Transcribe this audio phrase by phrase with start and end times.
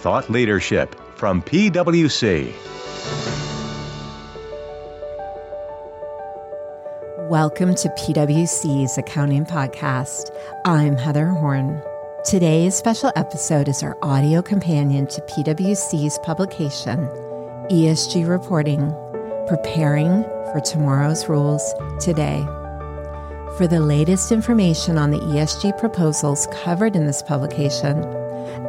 [0.00, 2.54] thought leadership from PwC.
[7.28, 10.34] Welcome to PwC's Accounting Podcast.
[10.64, 11.82] I'm Heather Horn.
[12.24, 17.06] Today's special episode is our audio companion to PwC's publication,
[17.70, 18.94] ESG Reporting
[19.48, 22.42] Preparing for Tomorrow's Rules Today.
[23.58, 28.00] For the latest information on the ESG proposals covered in this publication,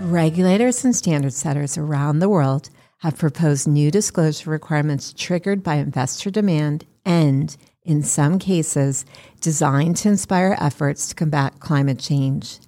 [0.00, 6.30] Regulators and standard setters around the world have proposed new disclosure requirements triggered by investor
[6.30, 9.04] demand and, in some cases,
[9.40, 12.58] designed to inspire efforts to combat climate change.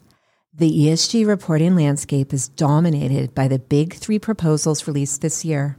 [0.53, 5.79] The ESG reporting landscape is dominated by the big three proposals released this year.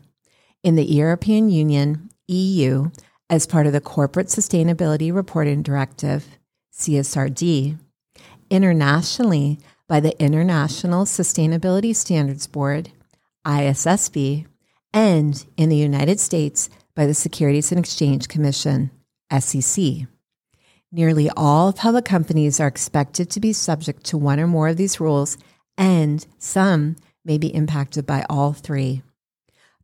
[0.63, 2.89] In the European Union, EU
[3.29, 6.37] as part of the Corporate Sustainability Reporting Directive,
[6.73, 7.77] CSRD,
[8.49, 12.91] internationally by the International Sustainability Standards Board,
[13.45, 14.45] ISSB,
[14.93, 18.91] and in the United States by the Securities and Exchange Commission,
[19.31, 20.07] SEC.
[20.91, 24.99] Nearly all public companies are expected to be subject to one or more of these
[24.99, 25.37] rules,
[25.77, 29.01] and some may be impacted by all three.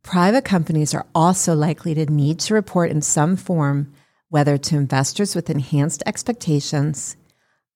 [0.02, 3.92] Private companies are also likely to need to report in some form,
[4.28, 7.16] whether to investors with enhanced expectations,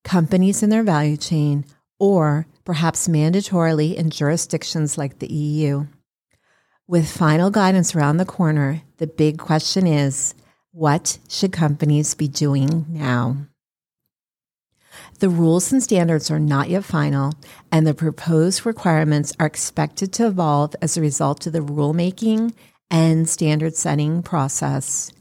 [0.05, 1.64] companies in their value chain,
[1.98, 5.86] or perhaps mandatorily in jurisdictions like the EU.
[6.86, 10.34] With final guidance around the corner, the big question is
[10.72, 13.36] what should companies be doing now?
[15.20, 17.33] The rules and standards are not yet final,
[17.72, 22.52] and the proposed requirements are expected to evolve as a result of the rulemaking
[22.91, 25.12] and standard setting process.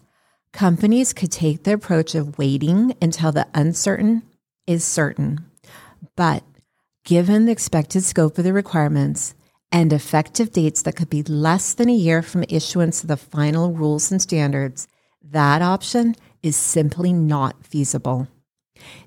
[0.53, 4.24] Companies could take the approach of waiting until the uncertain
[4.66, 5.46] is certain.
[6.16, 6.44] But
[7.03, 9.34] given the expected scope of the requirements
[9.72, 13.74] and effective dates that could be less than a year from issuance of the final
[13.74, 14.88] rules and standards,
[15.32, 18.28] that option is simply not feasible.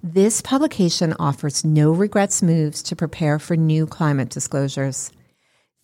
[0.02, 5.10] This publication offers no regrets moves to prepare for new climate disclosures.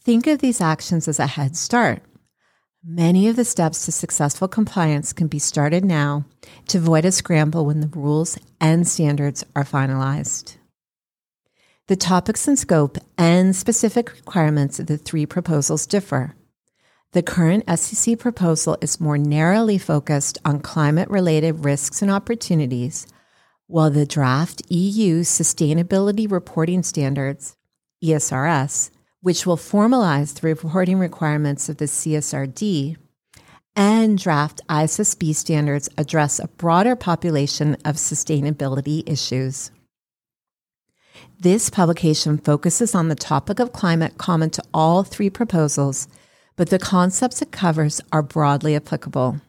[0.02, 2.02] Think of these actions as a head start.
[2.84, 6.24] Many of the steps to successful compliance can be started now
[6.68, 10.56] to avoid a scramble when the rules and standards are finalized.
[11.88, 16.36] The topics and scope and specific requirements of the three proposals differ.
[17.16, 23.06] The current SEC proposal is more narrowly focused on climate related risks and opportunities,
[23.68, 27.56] while the draft EU Sustainability Reporting Standards,
[28.04, 28.90] ESRS,
[29.22, 32.98] which will formalize the reporting requirements of the CSRD,
[33.74, 39.70] and draft ISSB standards address a broader population of sustainability issues.
[41.40, 46.08] This publication focuses on the topic of climate common to all three proposals,
[46.56, 49.40] but the concepts it covers are broadly applicable.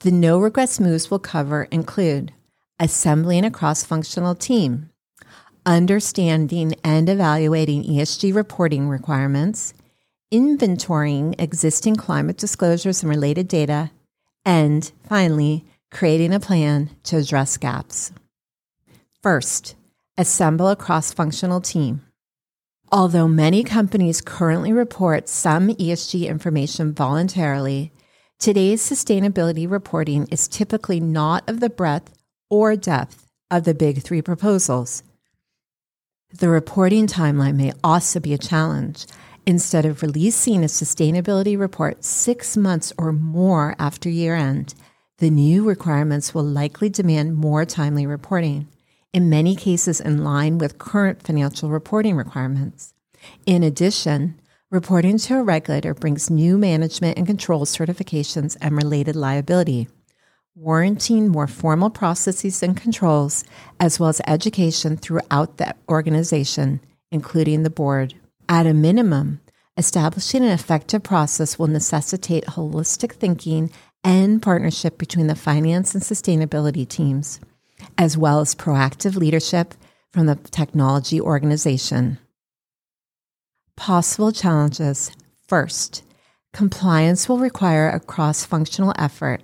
[0.00, 2.32] The no regrets moves will cover include
[2.80, 4.90] assembling a cross functional team,
[5.66, 9.74] understanding and evaluating ESG reporting requirements,
[10.32, 13.90] inventorying existing climate disclosures and related data,
[14.44, 18.12] and finally, creating a plan to address gaps.
[19.22, 19.74] First,
[20.16, 22.02] assemble a cross functional team.
[22.90, 27.92] Although many companies currently report some ESG information voluntarily,
[28.38, 34.22] today's sustainability reporting is typically not of the breadth or depth of the big three
[34.22, 35.02] proposals.
[36.32, 39.04] The reporting timeline may also be a challenge.
[39.44, 44.74] Instead of releasing a sustainability report six months or more after year end,
[45.18, 48.66] the new requirements will likely demand more timely reporting,
[49.12, 52.94] in many cases in line with current financial reporting requirements.
[53.46, 54.40] In addition,
[54.70, 59.88] reporting to a regulator brings new management and control certifications and related liability
[60.58, 63.44] warranting more formal processes and controls,
[63.78, 66.80] as well as education throughout the organization,
[67.12, 68.12] including the board.
[68.48, 69.40] At a minimum,
[69.76, 73.70] establishing an effective process will necessitate holistic thinking
[74.02, 77.38] and partnership between the finance and sustainability teams,
[77.96, 79.74] as well as proactive leadership
[80.12, 82.18] from the technology organization.
[83.76, 85.10] Possible challenges.
[85.46, 86.02] First,
[86.52, 89.42] compliance will require a cross functional effort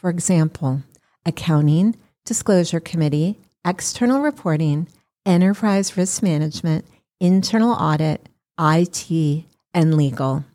[0.00, 0.82] for example,
[1.26, 1.94] accounting,
[2.24, 4.88] disclosure committee, external reporting,
[5.26, 6.86] enterprise risk management,
[7.20, 8.26] internal audit,
[8.58, 9.44] IT,
[9.74, 10.46] and legal.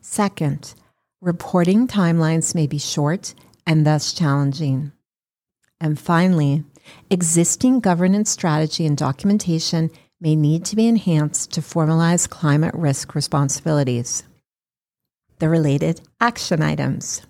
[0.00, 0.74] Second,
[1.20, 3.34] reporting timelines may be short
[3.66, 4.92] and thus challenging.
[5.82, 6.62] And finally,
[7.10, 9.90] existing governance strategy and documentation
[10.20, 14.22] may need to be enhanced to formalize climate risk responsibilities.
[15.40, 17.22] The related action items.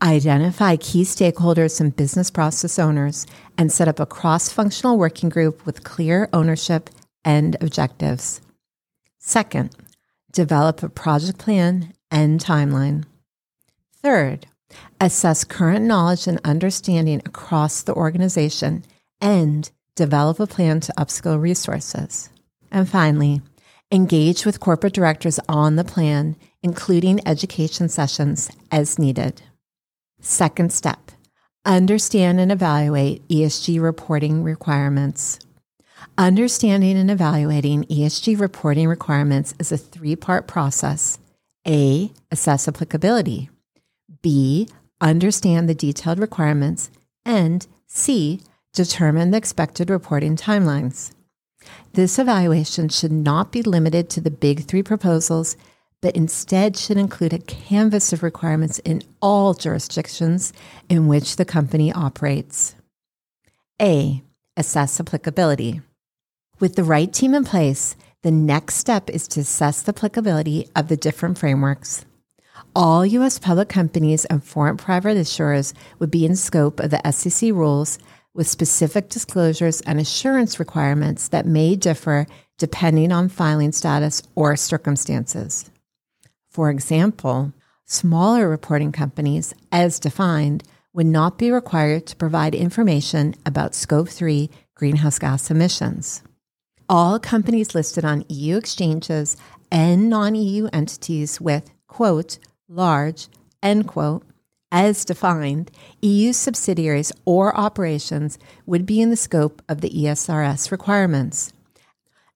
[0.00, 3.26] Identify key stakeholders and business process owners
[3.58, 6.90] and set up a cross functional working group with clear ownership
[7.24, 8.40] and objectives.
[9.18, 9.74] Second,
[10.30, 13.02] develop a project plan and timeline.
[14.00, 14.46] Third,
[15.00, 18.84] assess current knowledge and understanding across the organization
[19.20, 22.30] and develop a plan to upskill resources.
[22.70, 23.42] And finally,
[23.90, 29.42] engage with corporate directors on the plan, including education sessions as needed.
[30.20, 31.12] Second step
[31.64, 35.40] understand and evaluate ESG reporting requirements.
[36.16, 41.18] Understanding and evaluating ESG reporting requirements is a three part process.
[41.66, 42.12] A.
[42.30, 43.50] Assess applicability.
[44.26, 44.66] B.
[45.00, 46.90] Understand the detailed requirements.
[47.24, 48.40] And C.
[48.72, 51.12] Determine the expected reporting timelines.
[51.92, 55.56] This evaluation should not be limited to the big three proposals,
[56.02, 60.52] but instead should include a canvas of requirements in all jurisdictions
[60.88, 62.74] in which the company operates.
[63.80, 64.24] A.
[64.56, 65.82] Assess applicability.
[66.58, 70.88] With the right team in place, the next step is to assess the applicability of
[70.88, 72.04] the different frameworks.
[72.74, 73.38] All U.S.
[73.38, 77.98] public companies and foreign private issuers would be in scope of the SEC rules
[78.34, 82.26] with specific disclosures and assurance requirements that may differ
[82.58, 85.70] depending on filing status or circumstances.
[86.48, 87.52] For example,
[87.84, 94.48] smaller reporting companies, as defined, would not be required to provide information about Scope 3
[94.74, 96.22] greenhouse gas emissions.
[96.88, 99.36] All companies listed on EU exchanges
[99.70, 102.38] and non EU entities with, quote,
[102.68, 103.28] large,
[103.62, 104.24] end quote,
[104.72, 105.70] as defined,
[106.02, 111.52] EU subsidiaries or operations would be in the scope of the ESRS requirements.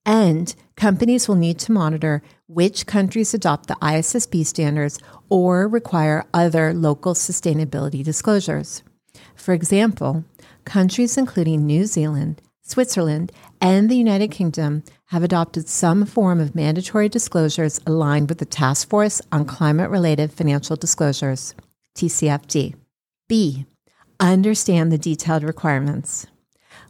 [0.05, 4.99] And companies will need to monitor which countries adopt the ISSB standards
[5.29, 8.81] or require other local sustainability disclosures.
[9.35, 10.23] For example,
[10.65, 17.09] countries including New Zealand, Switzerland, and the United Kingdom have adopted some form of mandatory
[17.09, 21.53] disclosures aligned with the Task Force on Climate Related Financial Disclosures.
[21.95, 22.75] TCFD.
[23.27, 23.65] B.
[24.21, 26.27] Understand the detailed requirements.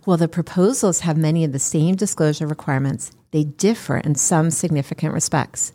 [0.04, 5.16] While the proposals have many of the same disclosure requirements, they differ in some significant
[5.16, 5.74] respects.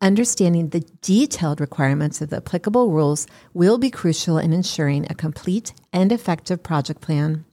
[0.00, 5.72] Understanding the detailed requirements of the applicable rules will be crucial in ensuring a complete
[5.92, 7.44] and effective project plan.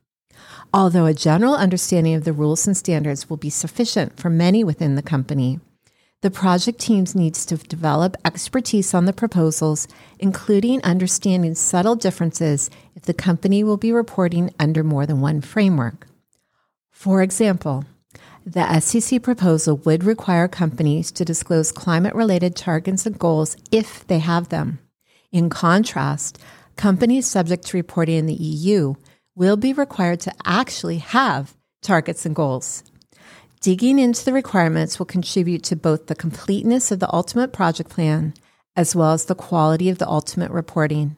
[0.73, 4.95] Although a general understanding of the rules and standards will be sufficient for many within
[4.95, 5.59] the company,
[6.21, 9.87] the project teams needs to develop expertise on the proposals,
[10.19, 16.07] including understanding subtle differences if the company will be reporting under more than one framework.
[16.89, 17.85] For example,
[18.45, 24.19] the SEC proposal would require companies to disclose climate related targets and goals if they
[24.19, 24.79] have them.
[25.31, 26.39] In contrast,
[26.75, 28.95] companies subject to reporting in the EU
[29.35, 32.83] will be required to actually have targets and goals.
[33.61, 38.33] Digging into the requirements will contribute to both the completeness of the ultimate project plan
[38.75, 41.15] as well as the quality of the ultimate reporting.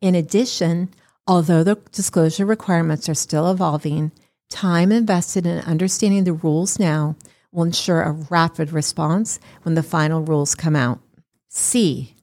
[0.00, 0.90] In addition,
[1.26, 4.12] although the disclosure requirements are still evolving,
[4.50, 7.16] time invested in understanding the rules now
[7.52, 11.00] will ensure a rapid response when the final rules come out.
[11.48, 12.14] C.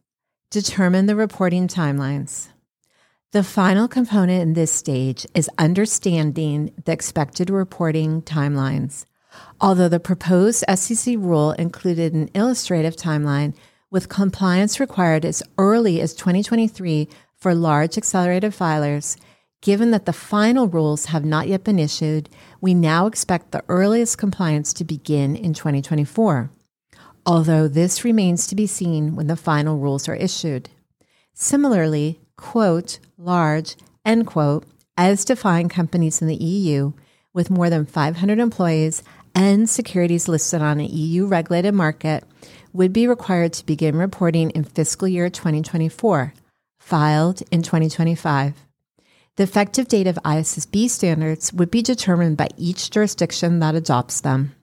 [0.52, 2.50] Determine the reporting timelines.
[3.36, 9.04] The final component in this stage is understanding the expected reporting timelines.
[9.60, 13.54] Although the proposed SEC rule included an illustrative timeline
[13.92, 19.18] with compliance required as early as 2023 for large accelerated filers,
[19.60, 22.30] given that the final rules have not yet been issued,
[22.62, 26.52] we now expect the earliest compliance to begin in 2024.
[27.26, 30.70] Although this remains to be seen when the final rules are issued.
[31.34, 33.76] Similarly, quote, large,
[34.06, 34.66] end quote,
[34.98, 36.94] as defined companies in the EU
[37.34, 39.04] with more than 500 employees
[39.36, 42.24] and securities listed on an EU regulated market
[42.72, 46.34] would be required to begin reporting in fiscal year 2024,
[46.80, 48.54] filed in 2025.
[49.38, 54.56] The effective date of ISSB standards would be determined by each jurisdiction that adopts them.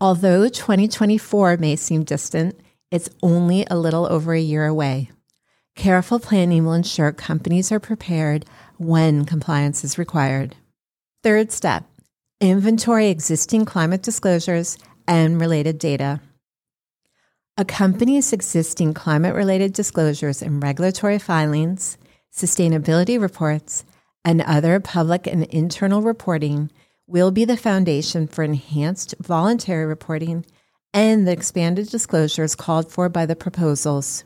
[0.00, 2.58] Although 2024 may seem distant,
[2.90, 5.10] it's only a little over a year away.
[5.78, 8.44] Careful planning will ensure companies are prepared
[8.78, 10.56] when compliance is required.
[11.22, 11.84] Third step
[12.40, 16.20] inventory existing climate disclosures and related data.
[17.56, 21.96] A company's existing climate related disclosures and regulatory filings,
[22.36, 23.84] sustainability reports,
[24.24, 26.72] and other public and internal reporting
[27.06, 30.44] will be the foundation for enhanced voluntary reporting
[30.92, 34.24] and the expanded disclosures called for by the proposals.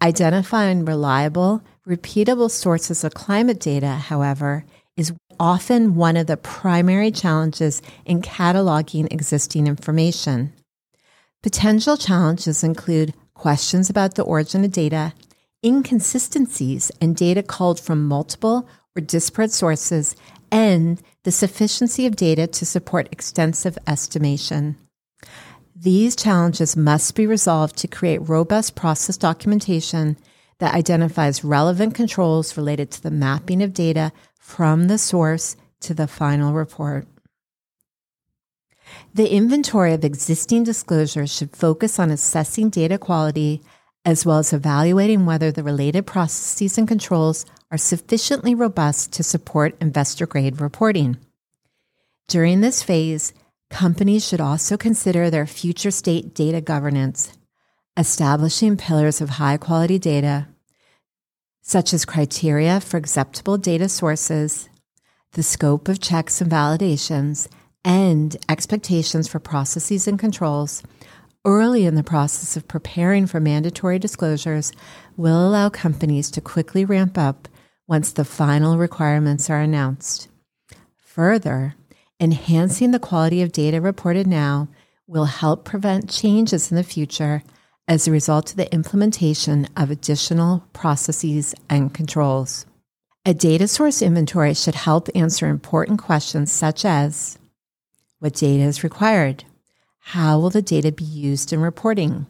[0.00, 4.64] Identifying reliable, repeatable sources of climate data, however,
[4.96, 10.52] is often one of the primary challenges in cataloging existing information.
[11.42, 15.14] Potential challenges include questions about the origin of data,
[15.64, 20.16] inconsistencies in data culled from multiple or disparate sources,
[20.50, 24.76] and the sufficiency of data to support extensive estimation.
[25.80, 30.16] These challenges must be resolved to create robust process documentation
[30.58, 36.08] that identifies relevant controls related to the mapping of data from the source to the
[36.08, 37.06] final report.
[39.14, 43.62] The inventory of existing disclosures should focus on assessing data quality
[44.04, 49.76] as well as evaluating whether the related processes and controls are sufficiently robust to support
[49.80, 51.18] investor grade reporting.
[52.26, 53.32] During this phase,
[53.70, 57.32] companies should also consider their future state data governance,
[57.96, 60.48] establishing pillars of high quality data,
[61.62, 64.68] such as criteria for acceptable data sources,
[65.32, 67.48] the scope of checks and validations,
[67.84, 70.82] and expectations for processes and controls
[71.44, 74.72] early in the process of preparing for mandatory disclosures
[75.16, 77.48] will allow companies to quickly ramp up
[77.86, 80.28] once the final requirements are announced.
[80.98, 81.74] Further,
[82.20, 84.68] enhancing the quality of data reported now
[85.06, 87.42] will help prevent changes in the future
[87.86, 92.66] as a result of the implementation of additional processes and controls.
[93.24, 97.38] A data source inventory should help answer important questions such as
[98.18, 99.44] what data is required?
[99.98, 102.26] How will the data be used in reporting?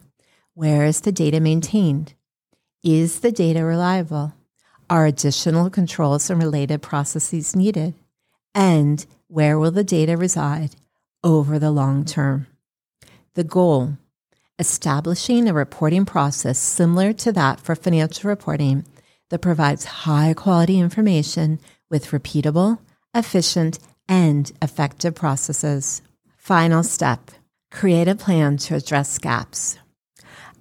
[0.53, 2.13] Where is the data maintained?
[2.83, 4.33] Is the data reliable?
[4.89, 7.95] Are additional controls and related processes needed?
[8.53, 10.75] And where will the data reside
[11.23, 12.47] over the long term?
[13.35, 13.97] The goal
[14.59, 18.85] establishing a reporting process similar to that for financial reporting
[19.29, 22.79] that provides high quality information with repeatable,
[23.15, 26.01] efficient, and effective processes.
[26.37, 27.31] Final step
[27.71, 29.77] create a plan to address gaps.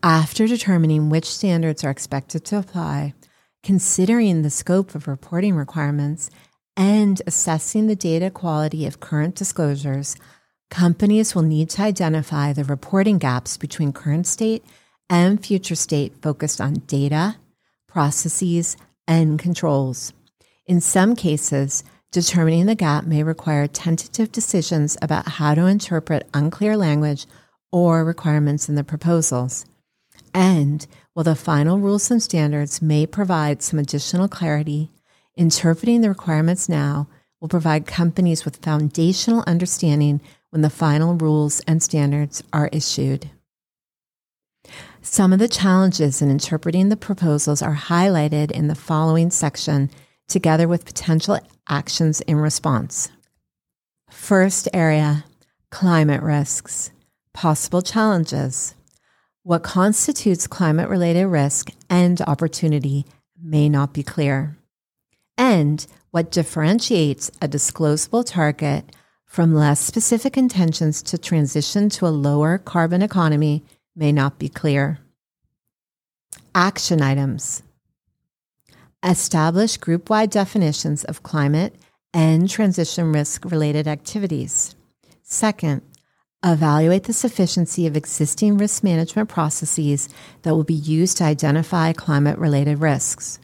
[0.02, 3.14] After determining which standards are expected to apply,
[3.64, 6.30] considering the scope of reporting requirements,
[6.78, 10.16] and assessing the data quality of current disclosures,
[10.70, 14.64] companies will need to identify the reporting gaps between current state
[15.10, 17.36] and future state focused on data,
[17.86, 20.14] processes, and controls.
[20.64, 26.74] In some cases, Determining the gap may require tentative decisions about how to interpret unclear
[26.74, 27.26] language
[27.70, 29.66] or requirements in the proposals.
[30.32, 34.90] And while the final rules and standards may provide some additional clarity,
[35.38, 37.08] interpreting the requirements now
[37.40, 43.30] will provide companies with foundational understanding when the final rules and standards are issued.
[45.00, 49.90] Some of the challenges in interpreting the proposals are highlighted in the following section
[50.26, 53.08] together with potential actions in response.
[54.10, 55.24] First area
[55.70, 56.90] climate risks,
[57.32, 58.74] possible challenges.
[59.44, 63.06] What constitutes climate related risk and opportunity
[63.40, 64.57] may not be clear.
[65.38, 68.84] And what differentiates a disclosable target
[69.24, 73.62] from less specific intentions to transition to a lower carbon economy
[73.94, 74.98] may not be clear.
[76.54, 77.62] Action items.
[79.04, 81.76] Establish group wide definitions of climate
[82.12, 84.74] and transition risk related activities.
[85.22, 85.82] Second,
[86.44, 90.08] evaluate the sufficiency of existing risk management processes
[90.42, 93.38] that will be used to identify climate related risks.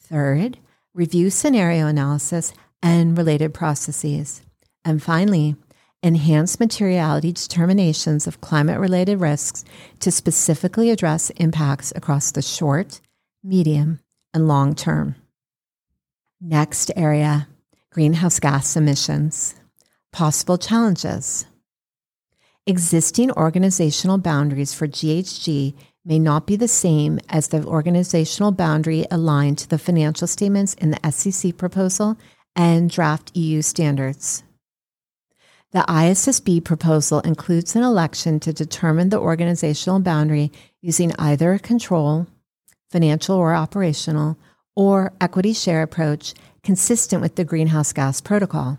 [0.00, 0.58] Third,
[0.98, 2.52] review scenario analysis
[2.82, 4.42] and related processes.
[4.84, 5.54] And finally,
[6.02, 9.64] enhance materiality determinations of climate related risks
[10.00, 13.00] to specifically address impacts across the short,
[13.44, 14.00] medium,
[14.34, 15.14] and long term.
[16.40, 17.46] Next area
[17.90, 19.54] greenhouse gas emissions.
[20.12, 21.46] Possible challenges.
[22.66, 25.74] Existing organizational boundaries for GHG
[26.08, 30.90] may not be the same as the organizational boundary aligned to the financial statements in
[30.90, 32.16] the SEC proposal
[32.56, 34.42] and draft EU standards.
[35.70, 40.50] The ISSB proposal includes an election to determine the organizational boundary
[40.80, 42.26] using either a control
[42.90, 44.38] financial or operational,
[44.74, 48.78] or equity share approach consistent with the greenhouse gas protocol.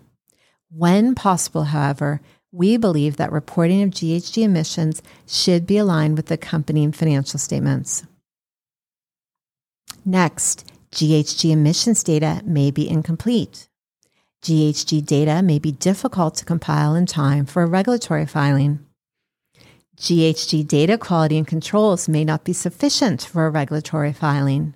[0.71, 2.21] When possible, however,
[2.51, 8.05] we believe that reporting of GHG emissions should be aligned with the accompanying financial statements.
[10.05, 13.67] Next, GHG emissions data may be incomplete.
[14.41, 18.79] GHG data may be difficult to compile in time for a regulatory filing.
[19.97, 24.73] GHG data quality and controls may not be sufficient for a regulatory filing.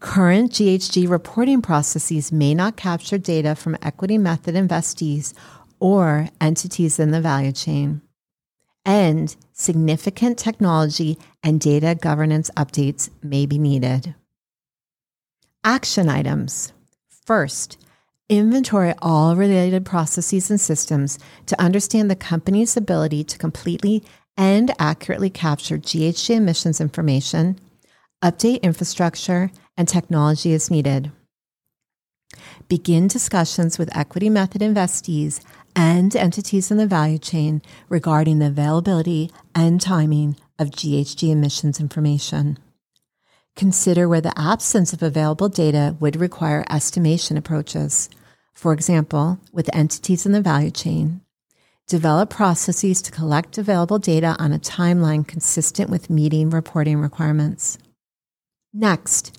[0.00, 5.34] Current GHG reporting processes may not capture data from equity method investees
[5.80, 8.02] or entities in the value chain.
[8.84, 14.14] And significant technology and data governance updates may be needed.
[15.64, 16.72] Action items.
[17.26, 17.76] First,
[18.28, 24.02] inventory all related processes and systems to understand the company's ability to completely
[24.36, 27.58] and accurately capture GHG emissions information,
[28.22, 31.12] update infrastructure, and technology as needed.
[32.68, 35.40] Begin discussions with equity method investees
[35.74, 42.58] and entities in the value chain regarding the availability and timing of GHG emissions information.
[43.56, 48.08] Consider where the absence of available data would require estimation approaches.
[48.54, 51.22] For example, with entities in the value chain.
[51.86, 57.78] Develop processes to collect available data on a timeline consistent with meeting reporting requirements.
[58.72, 59.36] Next,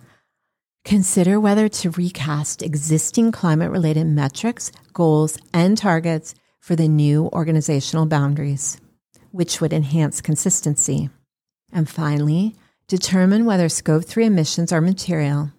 [0.84, 8.06] consider whether to recast existing climate related metrics, goals, and targets for the new organizational
[8.06, 8.80] boundaries,
[9.32, 11.10] which would enhance consistency.
[11.72, 12.56] And finally,
[12.92, 15.54] Determine whether Scope 3 emissions are material,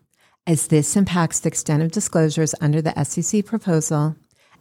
[0.47, 4.17] as this impacts the extent of disclosures under the SEC proposal,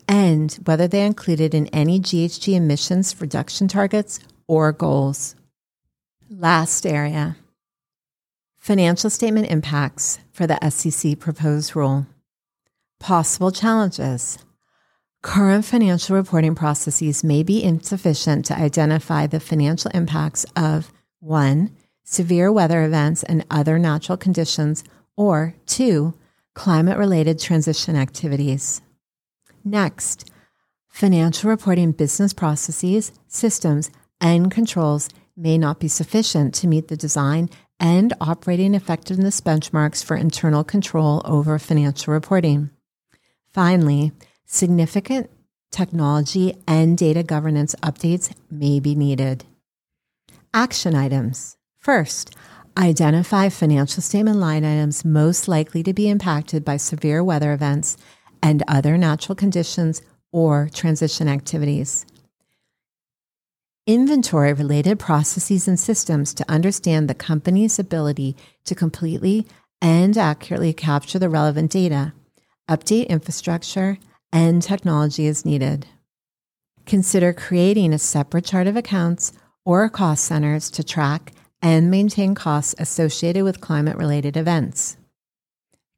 [0.08, 5.36] and whether they are included in any GHG emissions reduction targets or goals.
[6.30, 7.36] Last area
[8.62, 12.08] financial statement impacts for the SEC proposed rule.
[13.00, 14.38] Possible challenges.
[15.22, 21.71] Current financial reporting processes may be insufficient to identify the financial impacts of 1
[22.04, 24.84] severe weather events, and other natural conditions,
[25.15, 26.13] or two,
[26.54, 28.82] climate related transition activities.
[29.63, 30.30] Next,
[30.89, 37.50] financial reporting business processes, systems, and controls may not be sufficient to meet the design
[37.82, 42.70] and operating effectiveness benchmarks for internal control over financial reporting.
[43.52, 44.12] Finally,
[44.46, 45.30] significant
[45.72, 49.44] technology and data governance updates may be needed.
[50.54, 51.58] Action items.
[51.80, 52.36] First,
[52.78, 57.98] identify financial statement line items most likely to be impacted by severe weather events
[58.44, 62.06] and other natural conditions or transition activities.
[63.88, 69.48] Inventory related processes and systems to understand the company's ability to completely
[69.82, 72.13] and accurately capture the relevant data,
[72.70, 73.98] update infrastructure,
[74.32, 75.88] and technology as needed.
[76.86, 79.34] Consider creating a separate chart of accounts
[79.65, 84.98] or cost centers to track and maintain costs associated with climate related events.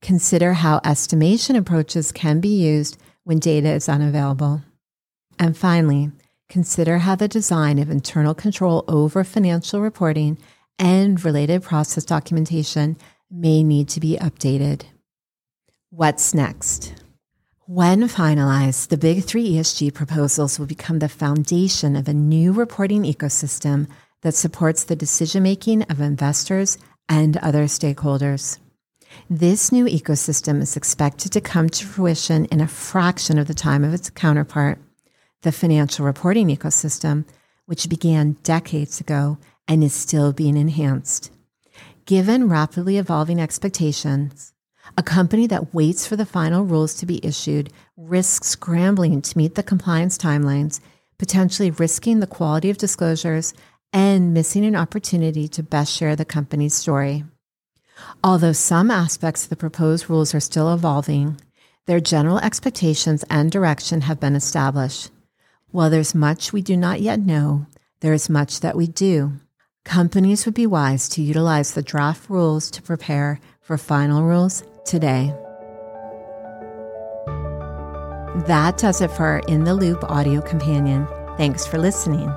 [0.02, 4.62] Consider how estimation approaches can be used when data is unavailable.
[5.38, 6.12] And finally,
[6.50, 10.38] consider how the design of internal control over financial reporting
[10.80, 12.98] and related process documentation
[13.30, 14.84] may need to be updated.
[15.90, 16.94] What's next?
[17.66, 23.04] When finalized, the Big Three ESG proposals will become the foundation of a new reporting
[23.04, 23.88] ecosystem
[24.22, 26.78] that supports the decision making of investors
[27.08, 28.58] and other stakeholders.
[29.30, 33.84] This new ecosystem is expected to come to fruition in a fraction of the time
[33.84, 34.80] of its counterpart,
[35.44, 37.26] the financial reporting ecosystem,
[37.66, 41.32] which began decades ago and is still being enhanced.
[42.06, 44.54] Given rapidly evolving expectations,
[44.98, 49.56] a company that waits for the final rules to be issued risks scrambling to meet
[49.56, 50.82] the compliance timelines,
[51.18, 53.54] potentially risking the quality of disclosures
[53.94, 57.24] and missing an opportunity to best share the company's story.
[58.24, 61.40] Although some aspects of the proposed rules are still evolving,
[61.86, 65.12] their general expectations and direction have been established.
[65.74, 67.66] While there's much we do not yet know,
[68.02, 69.32] there is much that we do.
[69.84, 75.34] Companies would be wise to utilize the draft rules to prepare for final rules today.
[78.46, 81.08] That does it for our In the Loop audio companion.
[81.38, 82.32] Thanks for listening.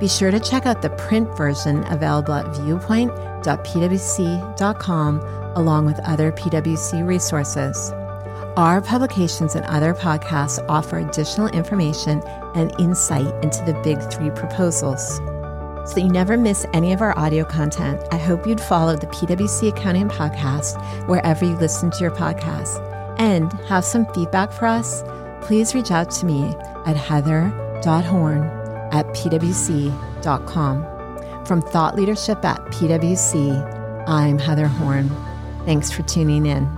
[0.00, 5.20] Be sure to check out the print version available at viewpoint.pwc.com
[5.56, 7.92] along with other PwC resources.
[8.56, 12.22] Our publications and other podcasts offer additional information
[12.54, 15.16] and insight into the big three proposals.
[15.88, 19.06] So that you never miss any of our audio content, I hope you'd follow the
[19.06, 20.76] PwC Accounting Podcast
[21.08, 22.84] wherever you listen to your podcasts
[23.18, 25.02] and have some feedback for us
[25.42, 26.54] please reach out to me
[26.86, 28.42] at heather.horn
[28.92, 30.84] at pwc.com.
[31.46, 35.10] From Thought Leadership at PwC, I'm Heather Horn.
[35.64, 36.77] Thanks for tuning in.